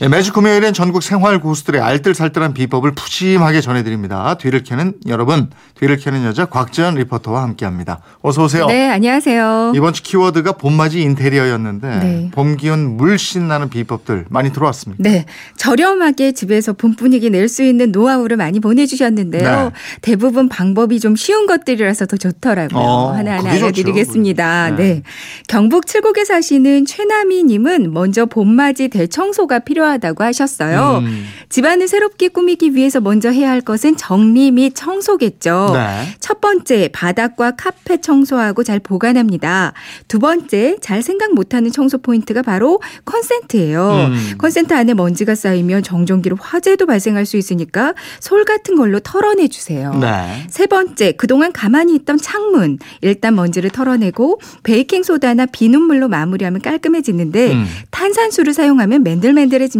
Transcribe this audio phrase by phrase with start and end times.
[0.00, 4.36] 매주 금요일엔 전국 생활 고수들의 알뜰살뜰한 비법을 푸짐하게 전해드립니다.
[4.38, 8.00] 뒤를 캐는 여러분, 뒤를 캐는 여자 곽지연 리포터와 함께합니다.
[8.22, 8.66] 어서 오세요.
[8.66, 9.72] 네, 안녕하세요.
[9.74, 12.30] 이번 주 키워드가 봄맞이 인테리어였는데 네.
[12.32, 15.02] 봄 기운 물씬 나는 비법들 많이 들어왔습니다.
[15.02, 15.24] 네,
[15.56, 19.64] 저렴하게 집에서 봄 분위기 낼 수 있는 노하우를 많이 보내주셨는데요.
[19.64, 19.70] 네.
[20.02, 22.78] 대부분 방법이 좀 쉬운 것들이라서 더 좋더라고요.
[22.78, 23.50] 어, 하나하나.
[23.50, 24.70] 알려드리겠습니다.
[24.70, 24.76] 네.
[24.76, 25.02] 네.
[25.48, 31.02] 경북 칠곡에 사시는 최남희님은 먼저 봄맞이 대청소가 필요 하다고 하셨어요.
[31.02, 31.24] 음.
[31.48, 35.70] 집안을 새롭게 꾸미기 위해서 먼저 해야 할 것은 정리 및 청소겠죠.
[35.72, 36.16] 네.
[36.20, 39.72] 첫 번째, 바닥과 카펫 청소하고 잘 보관합니다.
[40.08, 44.08] 두 번째, 잘 생각 못하는 청소 포인트가 바로 콘센트예요.
[44.10, 44.34] 음.
[44.38, 49.94] 콘센트 안에 먼지가 쌓이면 정전기로 화재도 발생할 수 있으니까 솔 같은 걸로 털어내 주세요.
[49.94, 50.46] 네.
[50.48, 52.78] 세 번째, 그동안 가만히 있던 창문.
[53.00, 57.66] 일단 먼지를 털어내고 베이킹 소다나 비눗물로 마무리하면 깔끔해지는데 음.
[57.90, 59.77] 탄산수를 사용하면 맨들맨들해집니다.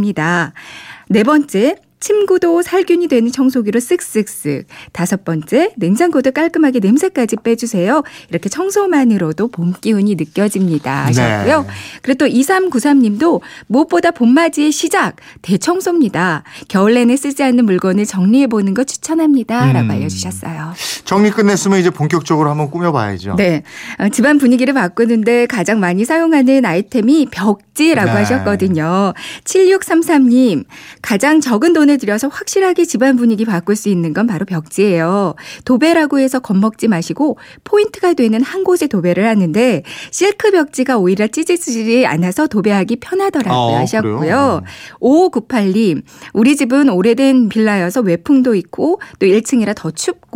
[1.09, 4.65] 네 번째, 침구도 살균이 되는 청소기로 쓱쓱쓱.
[4.93, 8.03] 다섯 번째, 냉장고도 깔끔하게 냄새까지 빼주세요.
[8.31, 11.07] 이렇게 청소만으로도 봄 기운이 느껴집니다.
[11.07, 11.63] 하셨고요.
[11.63, 11.69] 네.
[12.03, 16.45] 그리고 또 2393님도 무엇보다 봄맞이의 시작, 대청소입니다.
[16.69, 19.73] 겨울 내내 쓰지 않는 물건을 정리해보는 거 추천합니다.
[19.73, 19.91] 라고 음.
[19.91, 20.73] 알려주셨어요.
[21.05, 23.35] 정리 끝냈으면 이제 본격적으로 한번 꾸며봐야죠.
[23.37, 23.63] 네.
[23.99, 28.17] 어, 집안 분위기를 바꾸는데 가장 많이 사용하는 아이템이 벽지라고 네.
[28.19, 29.15] 하셨거든요.
[29.45, 30.65] 7633님,
[31.03, 35.35] 가장 적은 돈을 들여서 확실하게 집안 분위기 바꿀 수 있는 건 바로 벽지예요.
[35.65, 42.47] 도배라고 해서 겁먹지 마시고 포인트가 되는 한 곳에 도배를 하는데 실크 벽지가 오히려 찌질찌질이 않아서
[42.47, 44.19] 도배하기 편하더라고요 어, 하셨고요.
[44.19, 44.63] 그래요?
[45.01, 50.28] 5598님, 우리 집은 오래된 빌라여서 외풍도 있고 또 1층이라 더 춥고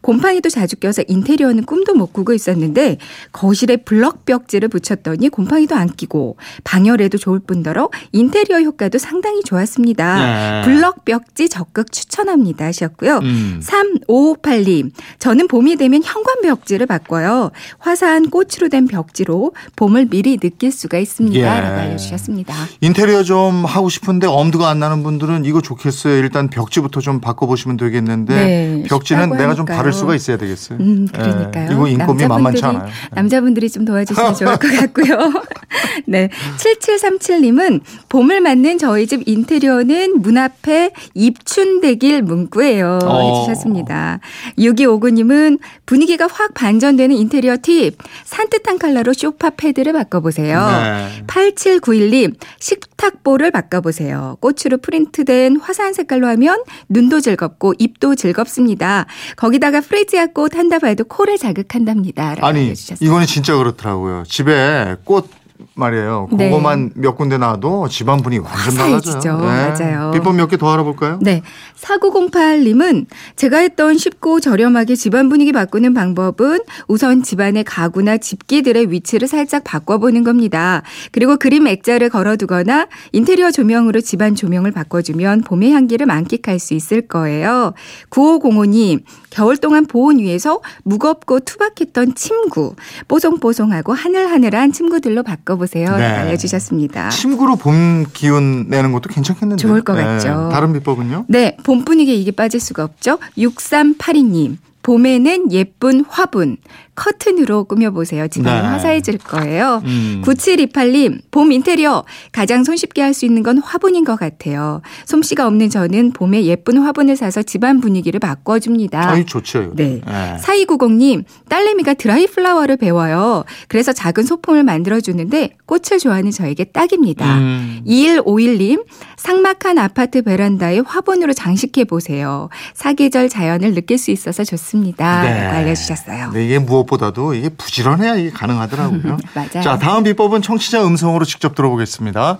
[0.00, 2.98] 곰팡이도 자주 껴서 인테리어는 꿈도 못 꾸고 있었는데
[3.32, 10.16] 거실에 블럭 벽지를 붙였더니 곰팡이도 안 끼고 방열에도 좋을 뿐더러 인테리어 효과도 상당히 좋았습니다.
[10.16, 10.62] 네.
[10.64, 13.18] 블럭 벽지 적극 추천합니다 하셨고요.
[13.18, 13.60] 음.
[13.62, 17.50] 3558님, 저는 봄이 되면 현관 벽지를 바꿔요.
[17.78, 21.38] 화사한 꽃으로 된 벽지로 봄을 미리 느낄 수가 있습니다.
[21.38, 21.60] 예.
[21.60, 22.54] 라고 알려주셨습니다.
[22.80, 26.16] 인테리어 좀 하고 싶은데 엄두가 안 나는 분들은 이거 좋겠어요.
[26.16, 29.64] 일단 벽지부터 좀 바꿔보시면 되겠는데 네, 벽지는 내가 좀.
[29.66, 30.78] 바를 수가 있어야 되겠어요.
[30.80, 31.68] 음, 그러니까요.
[31.70, 32.88] 예, 이거 인건비 만만치 않아요.
[33.12, 35.32] 남자분들이 좀 도와주시면 좋을 것 같고요.
[36.06, 36.28] 네.
[36.58, 42.98] 7737님은 봄을 맞는 저희 집 인테리어는 문 앞에 입춘대길 문구예요.
[43.02, 43.40] 어.
[43.40, 44.20] 해주셨습니다.
[44.58, 47.96] 6259님은 분위기가 확 반전되는 인테리어 팁.
[48.24, 50.66] 산뜻한 컬러로 쇼파 패드를 바꿔보세요.
[50.66, 51.24] 네.
[51.26, 54.36] 8791님, 식탁보를 바꿔보세요.
[54.40, 59.06] 꽃으로 프린트된 화사한 색깔로 하면 눈도 즐겁고 입도 즐겁습니다.
[59.36, 62.36] 거기다가 프레지아 꽃 한다 봐도 코를 자극한답니다.
[62.40, 63.06] 아니 알려주셨어요.
[63.06, 64.24] 이거는 진짜 그렇더라고요.
[64.26, 65.28] 집에 꽃
[65.74, 66.28] 말이에요.
[66.32, 66.50] 네.
[66.50, 68.74] 그거만 몇 군데 놔도 집안 분위기 완전.
[68.76, 69.38] 달라져요.
[69.38, 70.10] 맞아요.
[70.12, 71.18] 비법 몇 개 더 알아볼까요?
[71.22, 71.42] 네.
[71.80, 73.06] 4908님은
[73.36, 80.24] 제가 했던 쉽고 저렴하게 집안 분위기 바꾸는 방법은 우선 집안의 가구나 집기들의 위치를 살짝 바꿔보는
[80.24, 80.82] 겁니다.
[81.12, 87.74] 그리고 그림 액자를 걸어두거나 인테리어 조명으로 집안 조명을 바꿔주면 봄의 향기를 만끽할 수 있을 거예요.
[88.10, 89.00] 9505님,
[89.36, 92.74] 겨울 동안 보온 위에서 무겁고 투박했던 침구,
[93.06, 95.94] 뽀송뽀송하고 하늘하늘한 침구들로 바꿔보세요.
[95.94, 96.04] 네.
[96.04, 97.10] 알려주셨습니다.
[97.10, 99.60] 침구로 봄 기운 내는 것도 괜찮겠는데.
[99.60, 100.48] 좋을 것 같죠.
[100.50, 101.26] 다른 비법은요?
[101.28, 103.18] 네, 봄 분위기에 이게 빠질 수가 없죠.
[103.36, 104.56] 6382님.
[104.82, 106.56] 봄에는 예쁜 화분,
[106.96, 108.26] 커튼으로 꾸며보세요.
[108.28, 108.66] 집안이 네.
[108.66, 109.82] 화사해질 거예요.
[109.84, 110.22] 음.
[110.24, 114.82] 9728님, 봄 인테리어 가장 손쉽게 할 수 있는 건 화분인 것 같아요.
[115.06, 119.10] 솜씨가 없는 저는 봄에 예쁜 화분을 사서 집안 분위기를 바꿔줍니다.
[119.10, 119.72] 아이 좋죠.
[119.74, 120.02] 네.
[120.06, 120.36] 예.
[120.42, 123.44] 4290님, 딸내미가 드라이 플라워를 배워요.
[123.68, 127.38] 그래서 작은 소품을 만들어주는데 꽃을 좋아하는 저에게 딱입니다.
[127.38, 127.80] 음.
[127.86, 128.84] 2151님,
[129.16, 132.48] 삭막한 아파트 베란다에 화분으로 장식해보세요.
[132.74, 135.22] 사계절 자연을 느낄 수 있어서 좋습니다.
[135.24, 136.30] 라고 알려주셨어요.
[136.32, 139.16] 네, 이게 무엇 보다도 이게 부지런해야 이게 가능하더라고요.
[139.34, 139.62] 맞아요.
[139.62, 142.38] 자, 다음 비법은 청취자 음성으로 직접 들어보겠습니다.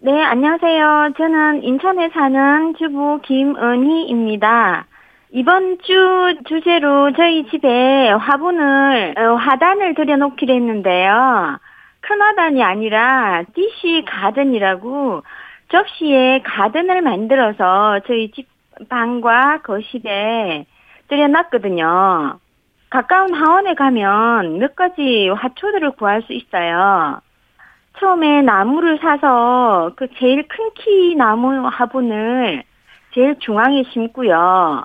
[0.00, 1.12] 네, 안녕하세요.
[1.16, 4.86] 저는 인천에 사는 주부 김은희입니다.
[5.30, 11.58] 이번 주 주제로 저희 집에 화분을, 어, 화단을 들여놓기로 했는데요.
[12.00, 15.22] 큰 화단이 아니라 DC 가든이라고
[15.70, 18.46] 접시에 가든을 만들어서 저희 집
[18.88, 20.66] 방과 거실에
[21.08, 22.38] 들여놨거든요.
[22.92, 27.20] 가까운 하원에 가면 몇 가지 화초들을 구할 수 있어요.
[27.98, 32.62] 처음에 나무를 사서 그 제일 큰 키 나무 화분을
[33.14, 34.84] 제일 중앙에 심고요.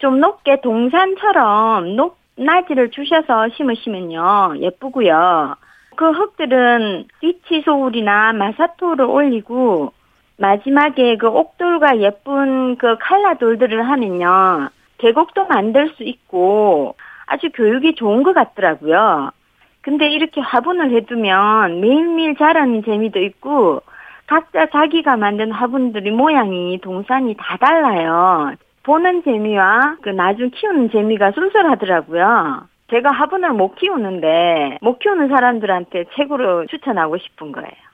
[0.00, 5.56] 좀 높게 동산처럼 높낮이를 주셔서 심으시면요 예쁘고요.
[5.96, 9.92] 그 흙들은 리치 소울이나 마사토를 올리고
[10.38, 18.22] 마지막에 그 옥돌과 예쁜 그 칼라 돌들을 하면요 계곡도 만들 수 있고 아주 교육이 좋은
[18.22, 19.30] 것 같더라고요.
[19.80, 23.82] 근데 이렇게 화분을 해두면 매일매일 자라는 재미도 있고
[24.26, 28.54] 각자 자기가 만든 화분들이 모양이 동산이 다 달라요.
[28.82, 32.68] 보는 재미와 그 나중 키우는 재미가 쏠쏠하더라고요.
[32.90, 37.93] 제가 화분을 못 키우는데 못 키우는 사람들한테 책으로 추천하고 싶은 거예요.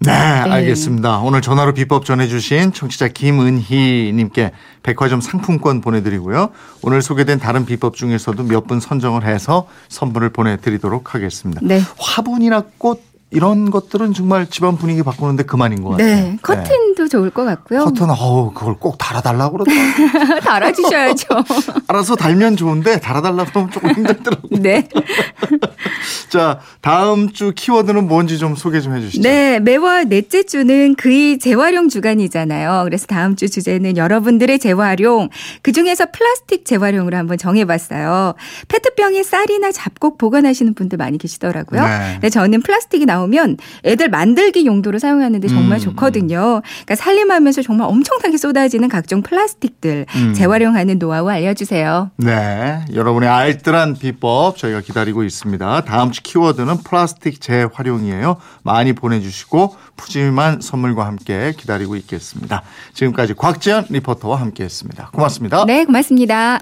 [0.00, 1.18] 네, 알겠습니다.
[1.18, 4.52] 오늘 전화로 비법 전해주신 청취자 김은희님께
[4.84, 6.50] 백화점 상품권 보내드리고요.
[6.82, 11.60] 오늘 소개된 다른 비법 중에서도 몇 분 선정을 해서 선물을 보내드리도록 하겠습니다.
[11.64, 11.80] 네.
[11.98, 16.06] 화분이나 꽃 이런 것들은 정말 집안 분위기 바꾸는데 그만인 것 같아요.
[16.06, 16.36] 네.
[16.42, 17.84] 커튼 도 좋을 것 같고요.
[17.84, 20.40] 커튼, 어우, 그걸 꼭 달아달라고 그러더라고요.
[20.42, 21.26] 달아주셔야죠.
[21.86, 24.60] 알아서 달면 좋은데 달아달라고 하면 조금 힘들더라고요.
[24.60, 24.88] 네.
[26.28, 29.22] 자, 다음 주 키워드는 뭔지 좀 소개 좀 해주시죠.
[29.22, 32.82] 네, 매월 넷째 주는 그의 재활용 주간이잖아요.
[32.84, 35.30] 그래서 다음 주 주제는 여러분들의 재활용,
[35.62, 38.34] 그 중에서 플라스틱 재활용으로 한번 정해봤어요.
[38.68, 41.82] 페트병에 쌀이나 잡곡 보관하시는 분들 많이 계시더라고요.
[41.82, 42.12] 네.
[42.14, 45.80] 근데 저는 플라스틱이 나오면 애들 만들기 용도로 사용하는데 정말 음.
[45.80, 46.62] 좋거든요.
[46.84, 50.34] 그러니까 살림하면서 정말 엄청나게 쏟아지는 각종 플라스틱들 음.
[50.34, 52.10] 재활용하는 노하우 알려주세요.
[52.16, 55.82] 네, 여러분의 알뜰한 비법 저희가 기다리고 있습니다.
[55.82, 58.36] 다음 주 키워드는 플라스틱 재활용이에요.
[58.62, 62.62] 많이 보내주시고 푸짐한 선물과 함께 기다리고 있겠습니다.
[62.94, 65.10] 지금까지 곽지연 리포터와 함께했습니다.
[65.12, 65.64] 고맙습니다.
[65.66, 66.60] 네, 고맙습니다.